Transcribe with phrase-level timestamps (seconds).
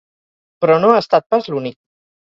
[0.65, 1.81] Però no ha estat pas l’únic.